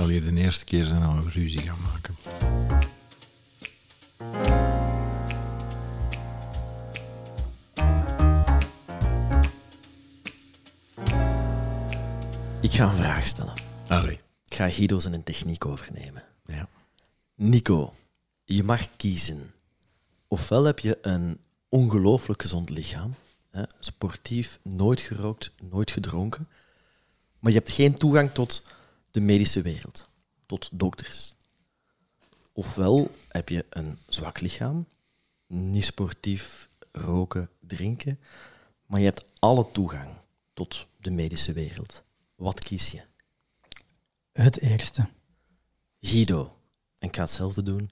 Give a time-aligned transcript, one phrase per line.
[0.00, 0.22] uitleg.
[0.22, 2.14] zal hier de eerste keer zijn dat we ruzie gaan maken.
[12.60, 13.54] Ik ga een vraag stellen.
[13.88, 14.20] Allee.
[14.46, 16.22] Ik ga Guido zijn techniek overnemen.
[16.44, 16.68] Ja.
[17.34, 17.94] Nico,
[18.44, 19.52] je mag kiezen.
[20.28, 21.38] Ofwel heb je een
[21.68, 23.14] ongelooflijk gezond lichaam,
[23.50, 26.48] hè, sportief, nooit gerookt, nooit gedronken,
[27.38, 28.62] maar je hebt geen toegang tot
[29.14, 30.08] de medische wereld,
[30.46, 31.34] tot dokters.
[32.52, 34.86] Ofwel heb je een zwak lichaam,
[35.46, 38.20] niet sportief, roken, drinken,
[38.86, 40.08] maar je hebt alle toegang
[40.54, 42.02] tot de medische wereld.
[42.34, 43.02] Wat kies je?
[44.32, 45.08] Het eerste.
[46.00, 46.56] Guido,
[46.98, 47.90] en ik ga hetzelfde doen,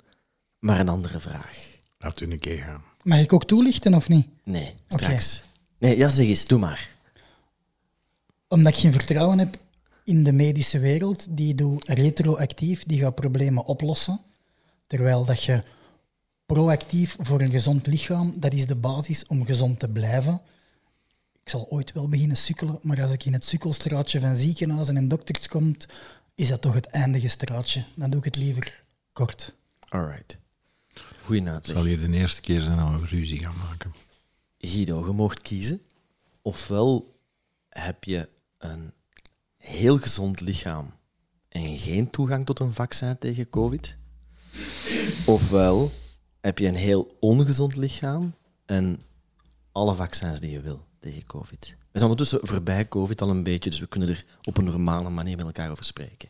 [0.59, 1.79] maar een andere vraag.
[1.99, 2.85] Laat u een keer gaan.
[3.03, 4.27] Mag ik ook toelichten of niet?
[4.45, 5.43] Nee, straks.
[5.79, 6.97] Nee, ja, zeg eens, doe maar.
[8.49, 9.59] Omdat ik geen vertrouwen heb
[10.05, 11.27] in de medische wereld.
[11.31, 14.21] Die doet retroactief, die gaat problemen oplossen.
[14.87, 15.63] Terwijl dat je
[16.47, 20.41] proactief voor een gezond lichaam, dat is de basis om gezond te blijven.
[21.45, 25.09] Ik zal ooit wel beginnen sukkelen, maar als ik in het sukkelstraatje van ziekenhuizen en
[25.09, 25.77] dokters kom,
[26.35, 27.85] is dat toch het eindige straatje.
[27.95, 28.83] Dan doe ik het liever
[29.13, 29.55] kort.
[29.89, 30.39] Alright.
[31.25, 31.77] Goeie Het uitleg.
[31.77, 33.93] zal hier de eerste keer zijn dat we ruzie gaan maken.
[34.59, 35.83] Guido, je mocht kiezen.
[36.43, 37.15] Ofwel
[37.69, 38.93] heb je een
[39.63, 40.95] heel gezond lichaam
[41.49, 43.99] en geen toegang tot een vaccin tegen COVID.
[45.27, 45.93] Ofwel
[46.41, 48.35] heb je een heel ongezond lichaam
[48.67, 49.01] en
[49.73, 51.77] alle vaccins die je wil tegen COVID.
[51.79, 55.11] We zijn ondertussen voorbij COVID al een beetje, dus we kunnen er op een normale
[55.11, 56.29] manier met elkaar over spreken.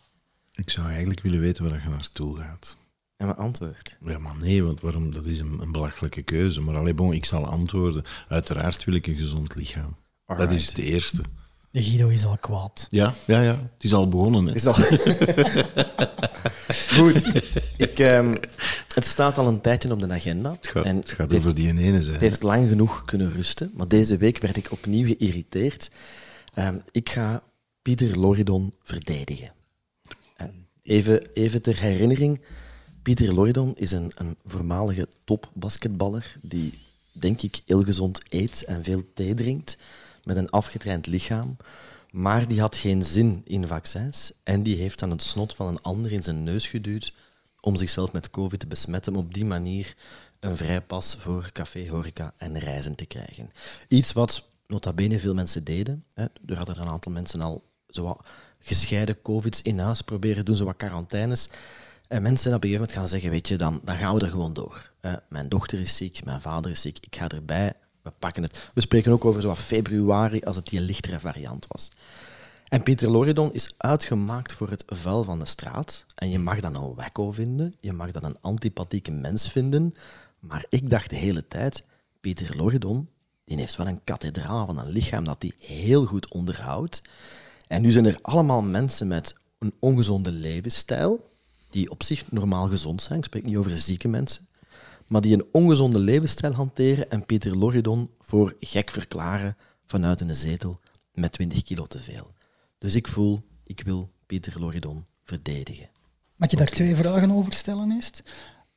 [0.55, 2.77] Ik zou eigenlijk willen weten waar je naartoe gaat.
[3.17, 3.98] En mijn antwoord?
[4.05, 5.12] Ja, maar nee, want waarom?
[5.12, 6.61] dat is een, een belachelijke keuze.
[6.61, 8.05] Maar alleen bon, ik zal antwoorden.
[8.28, 9.96] Uiteraard wil ik een gezond lichaam.
[10.27, 11.22] Dat is het eerste.
[11.72, 12.86] De Guido is al kwaad.
[12.90, 13.50] Ja, ja, ja.
[13.50, 14.46] Het is al begonnen.
[14.46, 14.54] Hè.
[14.54, 14.76] Is dat...
[16.98, 17.24] Goed.
[17.76, 18.32] Ik, ehm,
[18.94, 20.50] het staat al een tijdje op de agenda.
[20.50, 22.12] Het gaat, en het gaat over die ene zijn.
[22.12, 25.90] Het heeft lang genoeg kunnen rusten, maar deze week werd ik opnieuw geïrriteerd.
[26.55, 27.42] Ehm, ik ga
[27.82, 29.52] Pieter Loridon verdedigen.
[30.36, 30.46] Eh,
[30.82, 32.40] Even, even ter herinnering.
[33.02, 36.78] Pieter Loridon is een, een voormalige topbasketballer die,
[37.12, 39.77] denk ik, heel gezond eet en veel thee drinkt,
[40.24, 41.56] met een afgetraind lichaam.
[42.10, 45.83] Maar die had geen zin in vaccins en die heeft dan het snot van een
[45.83, 47.12] ander in zijn neus geduwd
[47.60, 49.94] om zichzelf met COVID te besmetten, om op die manier
[50.40, 53.50] een vrijpas voor café, horeca en reizen te krijgen.
[53.88, 56.05] Iets wat nota bene veel mensen deden.
[56.14, 56.24] Hè.
[56.46, 58.16] Er hadden er een aantal mensen al zo
[58.58, 61.48] gescheiden COVID's in huis proberen doen, zo wat quarantaines.
[62.08, 64.20] En mensen zijn op een gegeven moment gaan zeggen, weet je, dan, dan gaan we
[64.20, 64.90] er gewoon door.
[65.28, 67.72] mijn dochter is ziek, mijn vader is ziek, ik ga erbij,
[68.02, 68.70] we pakken het.
[68.74, 71.90] We spreken ook over zo wat februari, als het die lichtere variant was.
[72.68, 76.05] En Pieter Loridon is uitgemaakt voor het vuil van de straat.
[76.14, 79.95] En je mag dat een wacko vinden, je mag dat een antipathieke mens vinden.
[80.41, 81.83] Maar ik dacht de hele tijd,
[82.20, 83.08] Pieter Loridon,
[83.45, 87.02] die heeft wel een kathedraal van een lichaam dat hij heel goed onderhoudt.
[87.67, 91.30] En nu zijn er allemaal mensen met een ongezonde levensstijl,
[91.70, 94.46] die op zich normaal gezond zijn, ik spreek niet over zieke mensen,
[95.12, 99.56] maar die een ongezonde levensstijl hanteren en Pieter Loridon voor gek verklaren
[99.86, 100.80] vanuit een zetel
[101.12, 102.30] met 20 kilo te veel.
[102.78, 105.89] Dus ik voel, ik wil Pieter Loridon verdedigen.
[106.36, 108.23] Mag je daar twee vragen over stellen eerst?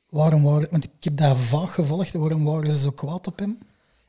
[0.08, 3.58] Waarom waren, want ik heb daar vaag gevolgd, waarom waren ze zo kwaad op hem?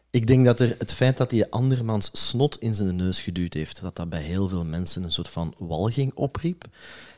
[0.09, 3.81] Ik denk dat er het feit dat hij andermans snot in zijn neus geduwd heeft,
[3.81, 6.65] dat dat bij heel veel mensen een soort van walging opriep.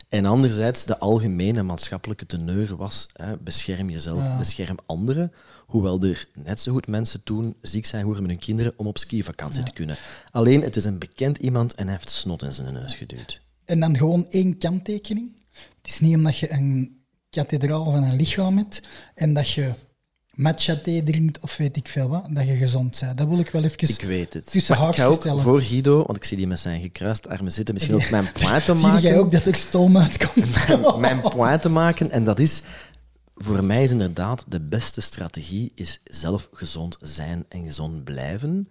[0.09, 4.37] En anderzijds de algemene maatschappelijke teneur was, hè, bescherm jezelf, Ja.
[4.37, 5.31] bescherm anderen.
[5.65, 8.97] Hoewel er net zo goed mensen toen ziek zijn geworden met hun kinderen om op
[8.97, 9.95] skivakantie te kunnen.
[10.31, 13.41] Alleen, het is een bekend iemand en hij heeft snot in zijn neus geduwd.
[13.65, 15.37] En dan gewoon één kanttekening.
[15.51, 18.81] Het is niet omdat je een kathedraal van een lichaam hebt
[19.15, 19.73] en dat je
[20.39, 23.17] matcha thee drinkt of weet ik veel wat, dat je gezond bent.
[23.17, 24.51] Dat wil ik wel even Ik weet het.
[24.51, 25.41] tussen Maar ik ga haakjes ook stellen.
[25.43, 28.65] voor Guido, want ik zie die met zijn gekruiste armen zitten, misschien ook mijn point
[28.65, 29.01] te Zie maken.
[29.01, 30.67] jij ook dat er stoom uitkomt?
[30.99, 32.11] mijn point te maken.
[32.11, 32.61] En dat is,
[33.35, 38.69] voor mij is inderdaad de beste strategie is zelf gezond zijn en gezond blijven.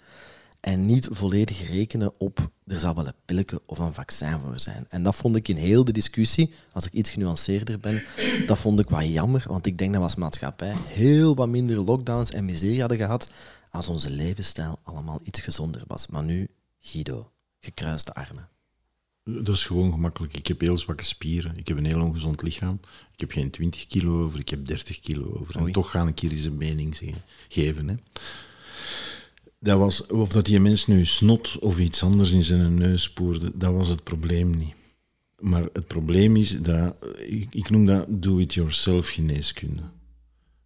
[0.60, 4.87] En niet volledig rekenen op, er zal wel een pilletje of een vaccin voor zijn.
[4.88, 8.02] En dat vond ik in heel de discussie, als ik iets genuanceerder ben,
[8.46, 9.44] dat vond ik wat jammer.
[9.46, 13.31] Want ik denk dat we als maatschappij heel wat minder lockdowns en miserie hadden gehad
[13.70, 16.06] als onze levensstijl allemaal iets gezonder was.
[16.06, 16.49] Maar nu,
[16.81, 17.31] Guido,
[17.61, 18.49] gekruiste armen.
[19.25, 20.37] Dat is gewoon gemakkelijk.
[20.37, 21.56] Ik heb heel zwakke spieren.
[21.56, 22.81] Ik heb een heel ongezond lichaam.
[23.12, 25.56] Ik heb geen 20 kilo over, ik heb 30 kilo over.
[25.56, 26.99] En toch ga ik hier eens een mening
[27.49, 27.88] geven.
[27.88, 27.94] Hè.
[29.60, 33.50] Dat was, of dat die mens nu snot of iets anders in zijn neus spoorde,
[33.55, 34.75] dat was het probleem niet.
[35.38, 39.82] Maar het probleem is dat, ik, ik noem dat do-it-yourself geneeskunde.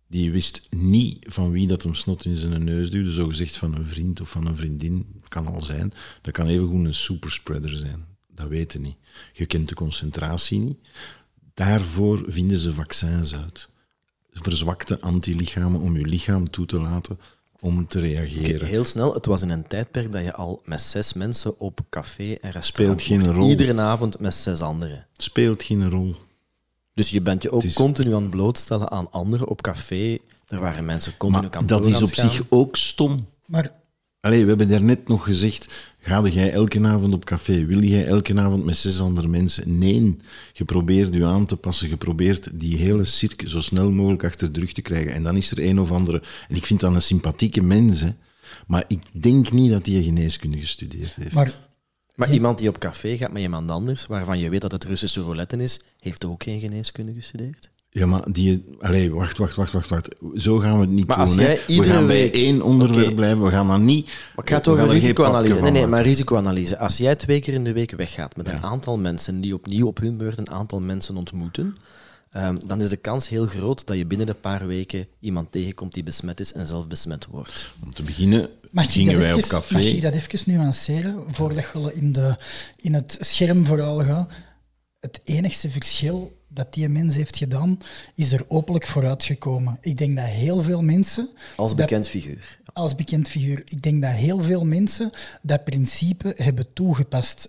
[0.06, 3.86] Die wist niet van wie dat hem snot in zijn neus duwde, zogezegd van een
[3.86, 5.06] vriend of van een vriendin.
[5.28, 5.92] kan al zijn.
[6.20, 8.04] Dat kan even een superspreader zijn.
[8.34, 8.96] Dat weten niet.
[9.32, 10.78] Je kent de concentratie niet.
[11.54, 13.68] Daarvoor vinden ze vaccins uit.
[14.32, 17.18] Verzwakte antilichamen om je lichaam toe te laten
[17.62, 18.66] om te reageren.
[18.66, 22.32] Heel snel, het was in een tijdperk dat je al met zes mensen op café
[22.40, 23.48] en restaurant Speelt geen rol.
[23.48, 25.06] Iedere avond met zes anderen.
[25.16, 26.14] Speelt geen rol.
[26.94, 30.18] Dus je bent je ook Het is- continu aan het blootstellen aan anderen op café.
[30.46, 32.30] Er waren mensen continu Maar kantoor dat is aan op het gaan.
[32.30, 33.26] zich ook stom.
[33.46, 33.72] Maar
[34.24, 37.64] Allee, we hebben daarnet nog gezegd, ga jij elke avond op café?
[37.64, 39.78] Wil jij elke avond met zes andere mensen?
[39.78, 40.16] Nee,
[40.52, 41.88] je probeert je aan te passen.
[41.88, 45.12] Je probeert die hele cirk zo snel mogelijk achter de rug te krijgen.
[45.12, 46.22] En dan is er een of andere...
[46.48, 48.10] En ik vind dat een sympathieke mens, hè.
[48.66, 51.32] Maar ik denk niet dat hij geneeskunde gestudeerd heeft.
[51.34, 51.58] Maar
[52.14, 55.20] Maar iemand die op café gaat met iemand anders, waarvan je weet dat het Russische
[55.20, 57.70] roulette is, heeft ook geen geneeskunde gestudeerd.
[57.94, 58.64] Ja, maar die...
[58.80, 60.08] Allee, wacht, wacht, wacht, wacht, wacht.
[60.36, 61.42] Zo gaan we het niet Maar doen, als hè.
[61.42, 63.44] jij We iedere gaan bij één onderwerp blijven.
[63.44, 64.06] We gaan dan niet...
[64.06, 65.60] Maar ik ga we geen risicoanalyse.
[65.60, 66.78] Nee, nee, maar risicoanalyse.
[66.78, 69.98] Als jij twee keer in de week weggaat met een aantal mensen die opnieuw op
[69.98, 71.76] hun beurt een aantal mensen ontmoeten,
[72.30, 75.94] ehm, dan is de kans heel groot dat je binnen een paar weken iemand tegenkomt
[75.94, 77.74] die besmet is en zelf besmet wordt.
[77.84, 79.74] Om te beginnen Mag gingen dat wij op even, café...
[79.74, 82.36] mag ik dat even nuanceren, voordat je in, de,
[82.80, 84.32] in het scherm vooral gaat?
[85.02, 87.78] Het enigste verschil dat die mens heeft gedaan,
[88.14, 89.78] is er openlijk vooruitgekomen.
[89.80, 91.28] Ik denk dat heel veel mensen...
[91.56, 92.58] Als dat- bekend figuur.
[92.72, 93.62] als bekend figuur.
[93.64, 95.10] Ik denk dat heel veel mensen
[95.42, 97.48] dat principe hebben toegepast.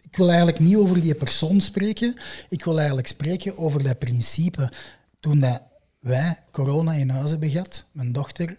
[0.00, 2.14] Ik wil eigenlijk niet over die persoon spreken.
[2.48, 4.72] Ik wil eigenlijk spreken over dat principe.
[5.20, 5.62] Toen dat
[6.00, 8.56] wij corona in huis hebben gehad, mijn dochter,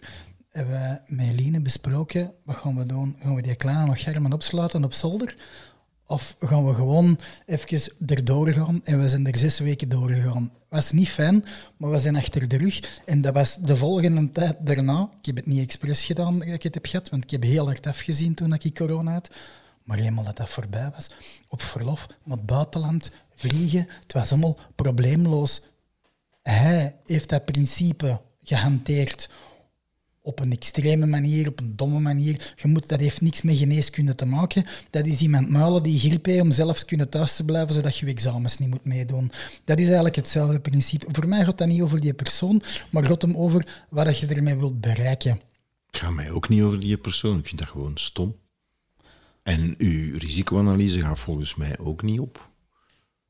[0.50, 3.16] hebben wij met Eline besproken, wat gaan we doen?
[3.22, 5.36] Gaan we die kleine nog schermen opsluiten op zolder?
[6.06, 10.52] Of gaan we gewoon even erdoor gaan en we zijn er zes weken doorgegaan.
[10.68, 11.44] Was niet fijn,
[11.76, 13.00] maar we zijn achter de rug.
[13.04, 15.10] En dat was de volgende tijd daarna.
[15.18, 17.66] Ik heb het niet expres gedaan dat ik het heb gehad, want ik heb heel
[17.66, 19.30] hard afgezien toen ik corona had.
[19.84, 21.06] Maar eenmaal dat dat voorbij was,
[21.48, 25.60] op verlof, naar het buitenland, vliegen, het was allemaal probleemloos.
[26.42, 29.28] Hij heeft dat principe gehanteerd
[30.22, 32.54] op een extreme manier, op een domme manier.
[32.56, 34.64] Je moet, dat heeft niks met geneeskunde te maken.
[34.90, 38.06] Dat is iemand muilen die griep heeft om zelf kunnen thuis te blijven, zodat je
[38.06, 39.32] examens niet moet meedoen.
[39.64, 41.06] Dat is eigenlijk hetzelfde principe.
[41.12, 44.56] Voor mij gaat dat niet over die persoon, maar gaat hem over wat je ermee
[44.56, 45.40] wilt bereiken.
[45.86, 47.38] Het gaat mij ook niet over die persoon.
[47.38, 48.36] Ik vind dat gewoon stom.
[49.42, 52.50] En uw risicoanalyse gaat volgens mij ook niet op.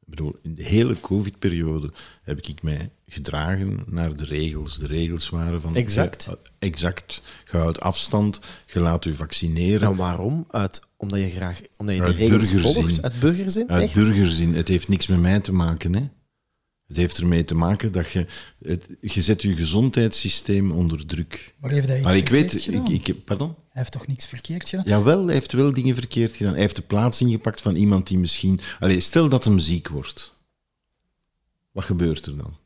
[0.04, 1.90] Ik bedoel, in de hele COVID-periode
[2.22, 4.78] heb ik mij gedragen naar de regels.
[4.78, 5.76] De regels waren van...
[5.76, 6.28] Exact.
[6.58, 7.22] Exact.
[7.50, 9.88] Je houdt afstand, je laat u vaccineren.
[9.88, 10.46] En waarom?
[10.50, 12.72] Uit, omdat je graag omdat je de Uit regels burgerzin.
[12.72, 13.02] volgt?
[13.02, 13.70] Uit burgerzin?
[13.70, 13.94] Uit Echt?
[13.94, 14.54] burgerzin.
[14.54, 16.08] Het heeft niks met mij te maken, hè.
[16.92, 18.26] Het heeft ermee te maken dat je...
[18.62, 21.54] Het, je zet je gezondheidssysteem onder druk.
[21.60, 22.62] Maar heeft hij iets Maar ik verkeerd weet...
[22.62, 22.90] gedaan?
[22.90, 23.48] Ik, ik, pardon?
[23.48, 24.84] Hij heeft toch niks verkeerd gedaan?
[24.88, 26.52] Jawel, hij heeft wel dingen verkeerd gedaan.
[26.52, 28.60] Hij heeft de plaats ingepakt van iemand die misschien...
[28.80, 30.34] Allee, stel dat hem ziek wordt.
[31.70, 32.56] Wat gebeurt er dan?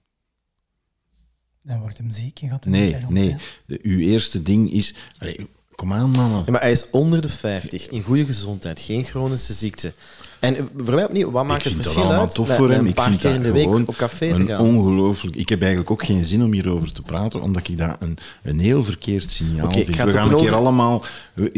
[1.62, 3.28] Dan wordt hem ziek en gaat hij in Nee, quarantaine.
[3.28, 3.37] nee.
[3.67, 4.94] De- uw eerste ding is...
[5.19, 5.46] Allee,
[5.76, 6.43] kom aan, mannen.
[6.46, 9.93] Ja, maar hij is onder de 50, in goede gezondheid, geen chronische ziekte.
[10.40, 12.70] En eh, voor mij opnieuw, wat maakt ik het vind verschil allemaal uit tof voor
[12.70, 12.87] hem.
[12.87, 14.61] een paar vind keer in de week op café te gaan?
[14.61, 15.37] ongelooflijk...
[15.37, 18.59] Ik heb eigenlijk ook geen zin om hierover te praten, omdat ik dat een, een
[18.59, 19.97] heel verkeerd signaal Oké, ik vind.
[19.97, 21.04] ga We het gaan een keer allemaal...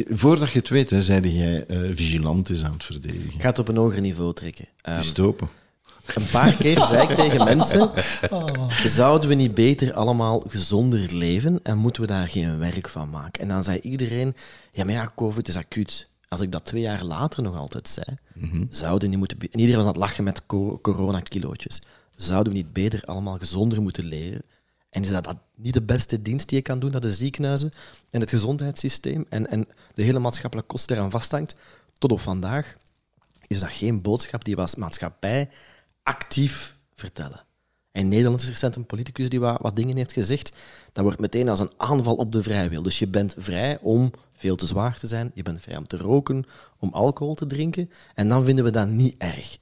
[0.09, 3.35] Voordat je het weet, hè, zeide jij eh, vigilant is aan het verdedigen.
[3.35, 4.65] Ik ga het op een hoger niveau trekken.
[4.83, 5.49] Ehm, Het is te open.
[6.15, 7.91] Een paar keer zei ik tegen mensen,
[8.31, 8.71] Oh.
[8.71, 13.43] zouden we niet beter allemaal gezonder leven en moeten we daar geen werk van maken?
[13.43, 14.35] En dan zei iedereen,
[14.73, 16.09] ja maar ja, covid is acuut.
[16.29, 18.07] Als ik dat twee jaar later nog altijd zei,
[18.71, 19.39] zouden we niet moeten...
[19.41, 21.83] En iedereen was aan het lachen met co- coronakilootjes.
[22.17, 24.43] Zouden we niet beter allemaal gezonder moeten leren?
[24.91, 27.71] En is dat, dat niet de beste dienst die je kan doen aan de ziekenhuizen
[28.11, 31.55] en het gezondheidssysteem en, en de hele maatschappelijke kost eraan vasthangt?
[31.99, 32.77] Tot op vandaag
[33.47, 35.49] is dat geen boodschap die we als maatschappij
[36.09, 37.45] actief vertellen.
[37.93, 40.53] In Nederland is recent een politicus die wat, dingen heeft gezegd.
[40.93, 42.83] Dat wordt meteen als een aanval op de vrijwil.
[42.83, 45.97] Dus je bent vrij om veel te zwaar te zijn, je bent vrij om te
[45.97, 46.45] roken,
[46.79, 47.91] om alcohol te drinken.
[48.15, 49.59] En dan vinden we dat niet erg.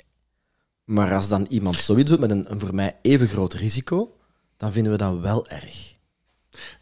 [0.85, 4.17] Maar als dan iemand zoiets doet met een, een voor mij even groot risico,
[4.57, 5.97] dan vinden we dat wel erg.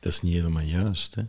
[0.00, 1.14] Dat is niet helemaal juist.
[1.14, 1.22] Hè?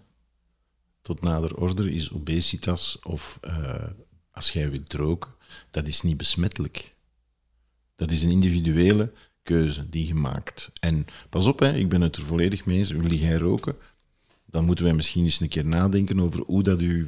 [1.02, 3.90] Tot nader orde is obesitas of eh,
[4.32, 5.32] als jij wilt roken,
[5.72, 6.95] dat is niet besmettelijk.
[7.96, 9.12] Dat is een individuele
[9.44, 10.72] keuze die je maakt.
[10.80, 12.92] En pas op, hè, ik ben het er volledig mee eens.
[12.92, 13.76] Wil jij roken?
[14.46, 17.06] Dan moeten wij misschien eens een keer nadenken over hoe dat uw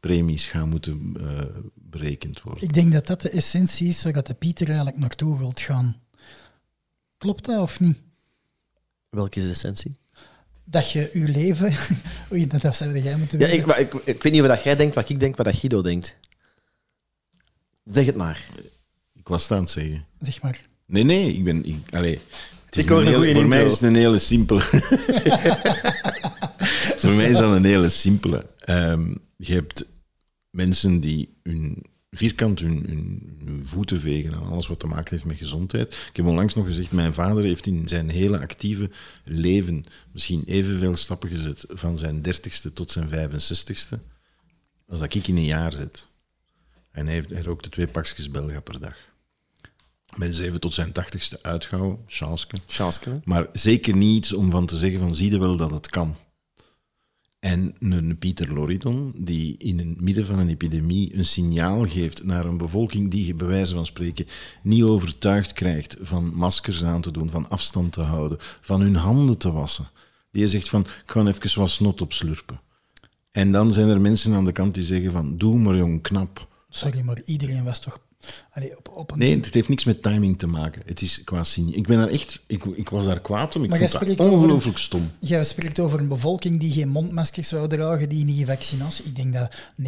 [0.00, 2.64] premies gaan moeten eh, berekend worden.
[2.64, 6.00] Ik denk dat dat de essentie is waar dat de Pieter eigenlijk naartoe wilt gaan.
[7.18, 8.00] Klopt dat of niet?
[9.10, 9.96] Welke is de essentie?
[10.64, 11.72] Dat je je leven...
[12.32, 14.76] Oei, dat zou jij moeten Ja, ik, maar ik, ik weet niet wat dat jij
[14.76, 16.16] denkt, wat ik denk, wat dat Guido denkt.
[17.84, 18.46] Zeg het maar.
[19.26, 20.06] Ik was het aan het zeggen.
[20.20, 20.66] Zeg maar.
[20.86, 21.64] Nee, nee, ik ben...
[21.64, 22.20] Ik, allee,
[22.64, 24.60] het is Ik hoor een hele- goeie Voor mij is het een hele simpele...
[27.00, 28.46] voor mij is dat een hele simpele.
[28.58, 29.92] Ehm, je hebt
[30.50, 35.24] mensen die hun vierkant hun, hun, hun voeten vegen en alles wat te maken heeft
[35.24, 36.06] met gezondheid.
[36.10, 38.90] Ik heb onlangs nog gezegd, mijn vader heeft in zijn hele actieve
[39.24, 43.98] leven misschien evenveel stappen gezet van zijn dertigste tot zijn 65ste
[44.88, 46.08] als dat ik in een jaar zet.
[46.90, 48.96] En hij, heeft, hij rookte twee pakjes Belga per dag.
[50.16, 52.56] Met zeven tot zijn tachtigste uitgehouden, chanske.
[52.66, 53.10] Chanske.
[53.10, 53.16] hè?
[53.24, 56.16] Maar zeker niet iets om van te zeggen van zie je wel dat het kan.
[57.38, 62.44] En een Pieter Loridon, die in het midden van een epidemie een signaal geeft naar
[62.44, 64.26] een bevolking die je bij wijze van spreken
[64.62, 69.38] niet overtuigd krijgt van maskers aan te doen, van afstand te houden, van hun handen
[69.38, 69.88] te wassen.
[70.30, 72.60] Die je zegt van, ik ga even wat snot opslurpen.
[73.30, 76.48] En dan zijn er mensen aan de kant die zeggen van, doe maar jong, knap.
[76.68, 78.00] Sorry, maar iedereen was toch
[78.50, 79.18] allee, op, op een...
[79.18, 80.82] Nee, het heeft niks met timing te maken.
[80.84, 81.44] Het is qua.
[81.72, 83.62] Ik ben daar echt, ik, ik was daar kwaad om.
[83.64, 85.10] Ik Maar vond jij dat spreekt over- ongelooflijk stom.
[85.20, 89.04] Jij spreekt over een bevolking die geen mondmaskers zou dragen, die niet vaccinatie.
[89.04, 89.84] Ik denk dat 90%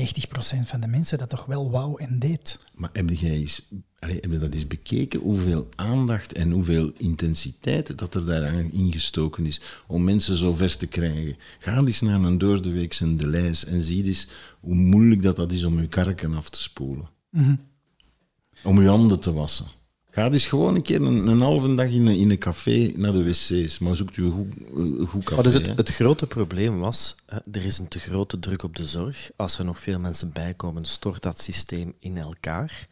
[0.64, 2.58] van de mensen dat toch wel wou en deed.
[2.74, 3.62] Maar heb jij eens,
[3.98, 9.46] allee, heb je dat eens bekeken, hoeveel aandacht en hoeveel intensiteit dat er daaraan ingestoken
[9.46, 11.36] is om mensen zo ver te krijgen?
[11.58, 14.28] Ga eens naar een doordeweekse Deleis en zie eens
[14.60, 17.08] hoe moeilijk dat, dat is om je karken af te spoelen.
[18.62, 19.66] Om je handen te wassen.
[20.10, 23.12] Ga eens gewoon een keer een, een halve dag in een, in een café naar
[23.12, 25.42] de wc's, maar zoekt u een goed, een goed café.
[25.42, 25.72] Dus het, hè.
[25.74, 29.30] het grote probleem was, er is een te grote druk op de zorg.
[29.36, 32.88] Als er nog veel mensen bijkomen, stort dat systeem in elkaar.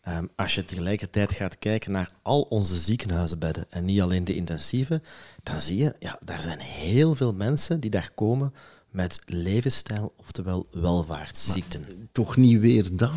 [0.00, 5.02] Ehm, als je tegelijkertijd gaat kijken naar al onze ziekenhuizenbedden en niet alleen de intensieve,
[5.42, 8.54] dan zie je, ja, daar zijn heel veel mensen die daar komen
[8.90, 12.08] met levensstijl, oftewel welvaartsziekten.
[12.12, 13.12] Toch niet weer dat?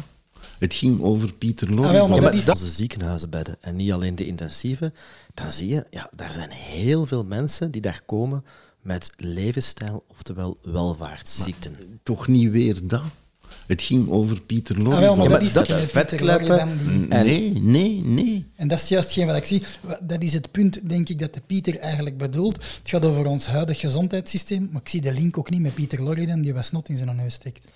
[0.59, 1.85] Het ging over Pieter Loridon.
[1.87, 4.91] Ah, wel, maar Ja, dat is- onze ziekenhuizenbedden en niet alleen de intensieve,
[5.33, 8.43] dan zie je, ja, daar zijn heel veel mensen die daar komen
[8.81, 11.75] met levensstijl, oftewel welvaartsziekten.
[12.03, 13.01] Toch niet weer dat?
[13.67, 14.93] Het ging over Pieter Loridon.
[14.95, 18.45] Ah, wel, maar Ja, dat is vetkleppen- die- Nee, nee, nee.
[18.55, 19.63] En dat is juist geen wat ik zie.
[20.01, 22.55] Dat is het punt, denk ik, dat de Pieter eigenlijk bedoelt.
[22.55, 26.01] Het gaat over ons huidig gezondheidssysteem, maar ik zie de link ook niet met Pieter
[26.03, 27.67] Loriden, die wat snot in zijn neus steekt.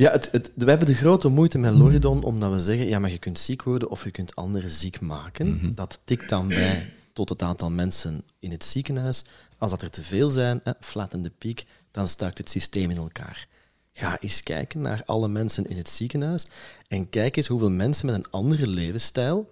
[0.00, 3.10] Ja, het, het, we hebben de grote moeite met Loridon omdat we zeggen, ja, maar
[3.10, 5.74] je kunt ziek worden of je kunt anderen ziek maken.
[5.74, 9.24] Dat tikt dan bij tot het aantal mensen in het ziekenhuis.
[9.58, 13.46] Als dat er te veel zijn, hè, flattende piek, dan stuikt het systeem in elkaar.
[13.92, 16.46] Ga eens kijken naar alle mensen in het ziekenhuis
[16.88, 19.50] en kijk eens hoeveel mensen met een andere levensstijl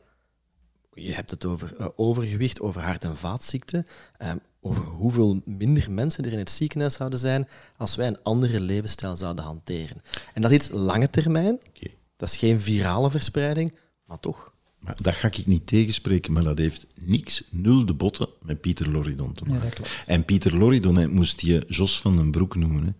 [1.00, 3.86] je hebt het over eh, overgewicht, over hart- en vaatziekten,
[4.16, 8.60] eh, over hoeveel minder mensen er in het ziekenhuis zouden zijn als wij een andere
[8.60, 9.96] levensstijl zouden hanteren.
[10.34, 11.54] En dat is iets lange termijn.
[11.68, 11.90] Oké.
[12.16, 13.74] Dat is geen virale verspreiding,
[14.04, 14.52] maar toch.
[14.78, 18.90] Maar dat ga ik niet tegenspreken, maar dat heeft niks, nul de botten met Pieter
[18.90, 19.84] Loridon te maken.
[19.84, 20.06] Ja.
[20.06, 22.84] En Pieter Loridon hij moest je Jos van den Broek noemen.
[22.84, 22.90] Hè?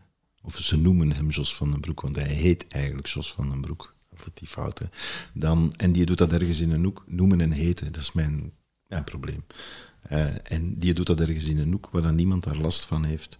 [0.42, 3.60] Of ze noemen hem Jos van den Broek, want hij heet eigenlijk Jos van den
[3.60, 3.94] Broek.
[4.10, 4.78] Altijd die fout.
[4.78, 4.86] Hè?
[5.34, 7.04] Dan, en die doet dat ergens in een hoek.
[7.06, 8.52] Noemen en heten, dat is mijn,
[8.86, 9.44] mijn probleem.
[10.08, 13.04] Eh, en die doet dat ergens in een hoek waar dan niemand daar last van
[13.04, 13.38] heeft.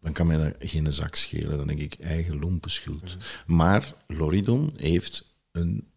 [0.00, 1.56] Dan kan mij dat geen zak schelen.
[1.56, 3.16] Dan denk ik, eigen lompe schuld.
[3.46, 5.88] Maar Loridon heeft een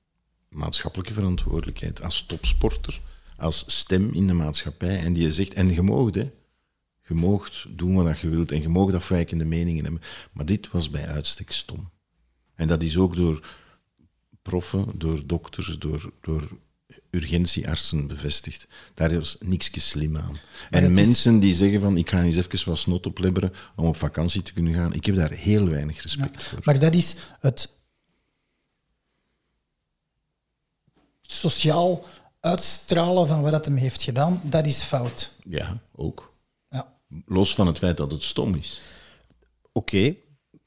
[0.50, 3.02] maatschappelijke verantwoordelijkheid als topsporter,
[3.38, 5.00] als stem in de maatschappij.
[5.00, 6.32] En die zegt, en je moogt, hè.
[7.08, 10.02] Je moogt doen wat je wilt en je moogt afwijkende meningen hebben.
[10.34, 11.90] Maar dit was bij uitstek stom.
[12.56, 13.48] En dat is ook door
[14.42, 16.50] proffen, door dokters, door, door
[17.10, 18.68] urgentieartsen bevestigd.
[18.94, 20.38] Daar is niks slim aan.
[20.70, 23.96] En is- mensen die zeggen van, ik ga eens even wat snot oplebberen om op
[23.98, 26.60] vakantie te kunnen gaan, ik heb daar heel weinig respect voor.
[26.64, 27.70] Maar dat is het
[31.22, 32.06] sociaal
[32.40, 35.32] uitstralen van wat het hem heeft gedaan, dat is fout.
[35.50, 36.34] Ja, ook.
[36.70, 36.94] Ja.
[37.26, 38.82] Los van het feit dat het stom is.
[39.72, 40.16] Oké,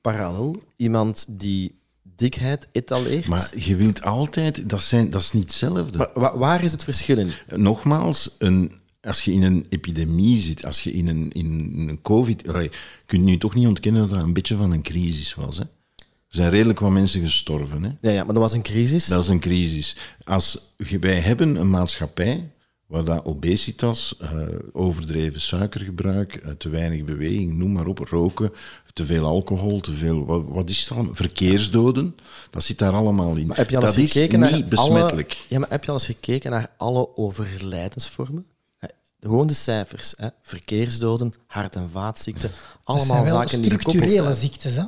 [0.00, 1.80] parallel, iemand die
[2.22, 3.26] dikheid etaleert.
[3.26, 5.98] Maar je wilt altijd, dat, zijn, dat is niet hetzelfde.
[5.98, 7.30] Maar wa- waar is het verschil in?
[7.56, 12.48] Nogmaals, een, als je in een epidemie zit, als je in een, in een COVID...
[12.48, 12.70] allee,
[13.06, 15.56] kun je nu toch niet ontkennen dat dat een beetje van een crisis was.
[15.58, 15.62] Hè?
[15.64, 17.82] Er zijn redelijk wat mensen gestorven.
[17.82, 17.90] Hè?
[18.00, 19.06] Ja, ja, maar dat was een crisis.
[19.06, 19.96] Dat is een crisis.
[20.24, 22.50] Als, je- wij hebben een maatschappij
[22.92, 24.30] waar dat obesitas, eh,
[24.72, 28.52] overdreven suikergebruik, eh, te weinig beweging, noem maar op, roken,
[28.92, 31.14] te veel alcohol, te veel, wat, wat is het allemaal?
[31.14, 32.16] Verkeersdoden,
[32.50, 33.46] dat zit daar allemaal in.
[33.46, 35.30] Maar heb je al eens dat is gekeken niet naar besmettelijk.
[35.30, 38.46] Alle, ja, maar heb je al eens gekeken naar alle overlijdensvormen?
[38.78, 38.88] Hè,
[39.20, 40.14] Gewoon de cijfers.
[40.16, 40.28] Hè.
[40.42, 42.50] Verkeersdoden, hart- en vaatziekten.
[42.84, 44.50] Allemaal zijn zaken die gekoppeld structurele zijn.
[44.50, 44.76] ziektes.
[44.76, 44.84] Hè?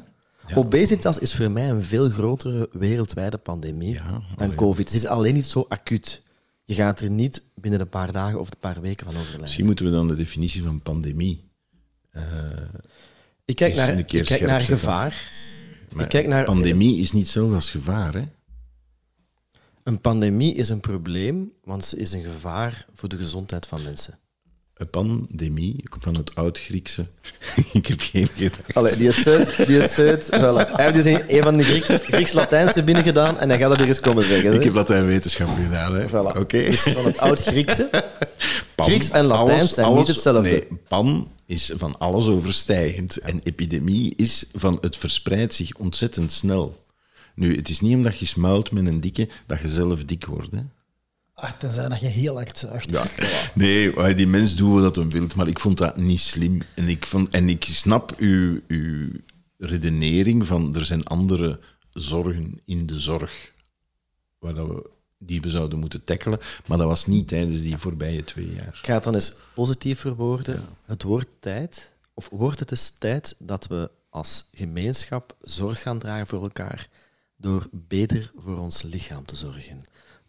[0.54, 4.54] Obesitas is voor mij een veel grotere wereldwijde pandemie Ja, dan.
[4.54, 4.86] COVID.
[4.88, 6.22] Het is alleen niet zo acuut.
[6.64, 9.40] Je gaat er niet binnen een paar dagen of een paar weken van overlijden.
[9.40, 11.44] Misschien moeten we dan de definitie van pandemie.
[13.44, 15.32] Ik kijk naar, een keer ik kijk naar gevaar.
[15.92, 18.24] maar kijk naar- pandemie is niet hetzelfde als gevaar, hè?
[19.82, 24.18] Een pandemie is een probleem, want ze is een gevaar voor de gezondheid van mensen.
[24.74, 27.06] Een pandemie, van het oud-Griekse.
[27.72, 28.74] ik heb geen gedacht.
[28.74, 29.22] Allee, die is
[29.66, 29.98] die is.
[30.30, 30.70] Voilà.
[30.72, 34.00] Hij heeft dus een, van de Grieks, Grieks-Latijnse binnengedaan en hij gaat dat weer eens
[34.00, 34.52] komen zeggen.
[34.52, 34.64] Ik hè.
[34.64, 36.08] heb Latijn wetenschap gedaan, hè?
[36.08, 36.38] Voilà.
[36.38, 36.64] Oké.
[36.64, 37.88] Dus van het oud-Griekse.
[38.74, 40.50] Pan, Grieks en Latijns alles- zijn alles- niet hetzelfde.
[40.50, 43.16] Nee, pan is van alles overstijgend.
[43.16, 46.84] En epidemie is van het verspreidt zich ontzettend snel.
[47.34, 50.52] Nu, het is niet omdat je smuilt met een dikke dat je zelf dik wordt.
[50.52, 50.60] Hè?
[51.34, 52.90] Ah, tenzij dat je heel hard zuigt.
[52.90, 53.04] Ja.
[53.54, 56.60] Nee, maar die mens doet wat hij wil, maar ik vond dat niet slim.
[56.74, 59.10] En ik, vond, en ik snap uw, uw
[59.58, 61.60] redenering van er zijn andere
[61.90, 63.52] zorgen in de zorg
[64.38, 68.24] waar dat we, die we zouden moeten tackelen, maar dat was niet tijdens die voorbije
[68.24, 68.78] twee jaar.
[68.80, 70.64] Ik ga het dan eens positief verwoorden.
[70.84, 76.26] Het wordt tijd, of wordt het eens tijd, dat we als gemeenschap zorg gaan dragen
[76.26, 76.88] voor elkaar
[77.36, 79.80] door beter voor ons lichaam te zorgen.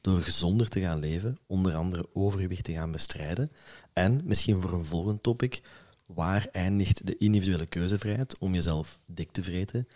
[0.06, 3.52] Door gezonder te gaan leven, onder andere overgewicht te gaan bestrijden.
[3.94, 5.62] En misschien voor een volgend topic,
[6.06, 9.88] waar eindigt de individuele keuzevrijheid om jezelf dik te vreten?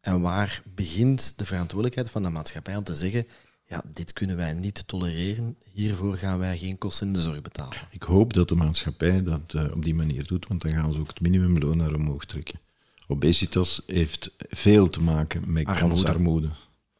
[0.00, 3.26] En waar begint de verantwoordelijkheid van de maatschappij om te zeggen,
[3.66, 7.76] ja, dit kunnen wij niet tolereren, hiervoor gaan wij geen kosten in de zorg betalen.
[7.90, 10.98] Ik hoop dat de maatschappij dat eh, op die manier doet, want dan gaan ze
[10.98, 12.60] ook het minimumloon naar omhoog trekken.
[13.06, 15.88] Obesitas heeft veel te maken met Armoede.
[15.88, 16.50] kansarmoede.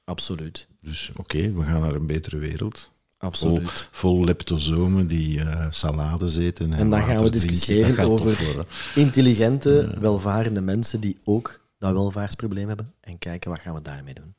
[0.05, 0.67] Absoluut.
[0.85, 2.93] Dus oké, we gaan naar een betere wereld.
[3.19, 3.89] Vol, Absoluut.
[3.91, 6.73] vol leptosomen die eh salades eten.
[6.73, 12.95] En, En dan gaan we discussiëren over intelligente, welvarende mensen die ook dat welvaartsprobleem hebben.
[13.01, 14.35] En kijken wat gaan we daarmee doen.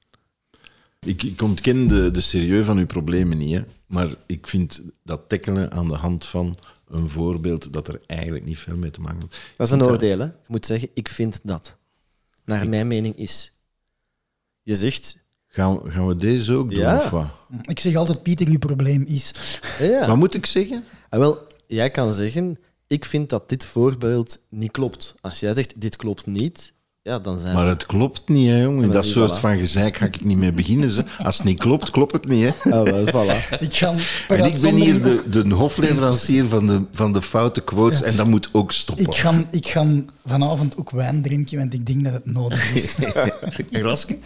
[0.99, 3.63] Ik, ik ontken de, de serieus van uw problemen niet, hè.
[3.85, 8.59] maar ik vind dat tackelen aan de hand van een voorbeeld dat er eigenlijk niet
[8.59, 9.53] veel mee te maken heeft.
[9.57, 10.25] Dat is een oordeel, hè?
[10.25, 11.77] Je moet zeggen, ik vind dat.
[12.45, 13.51] Naar mijn mening is.
[14.61, 15.24] Je zegt,
[15.55, 16.95] Gaan, we- gaan we deze ook doen, Ja.
[16.97, 17.25] of wat?
[17.61, 19.31] Ik zeg altijd, Pieter, uw probleem is...
[19.79, 20.07] ja.
[20.07, 20.83] Wat moet ik zeggen?
[21.09, 25.15] Ah, wel, jij kan zeggen, ik vind dat dit voorbeeld niet klopt.
[25.21, 26.73] Als jij zegt, dit klopt niet,
[27.05, 27.69] ja, dan zijn Maar we...
[27.69, 28.91] het klopt niet, hè, jongen.
[28.91, 29.39] Dat soort voilà.
[29.39, 30.89] van gezeik ga ik niet mee beginnen.
[30.89, 31.05] Ze.
[31.17, 32.43] Als het niet klopt, klopt het niet.
[32.43, 32.71] Hè.
[32.71, 33.49] Ah, wel, voilà.
[33.59, 33.93] Ik ga
[34.27, 38.25] En ik ben hier de, de hofleverancier van de, van de foute quotes en dat
[38.25, 39.05] moet ook stoppen.
[39.05, 39.85] Ik ga, ik ga
[40.25, 42.95] vanavond ook wijn drinken, want ik denk dat het nodig is.
[43.71, 44.17] Een glasje?